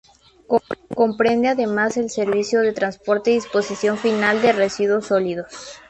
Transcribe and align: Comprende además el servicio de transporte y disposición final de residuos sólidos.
Comprende 0.95 1.47
además 1.49 1.95
el 1.95 2.09
servicio 2.09 2.61
de 2.61 2.73
transporte 2.73 3.29
y 3.29 3.33
disposición 3.35 3.99
final 3.99 4.41
de 4.41 4.51
residuos 4.51 5.05
sólidos. 5.05 5.77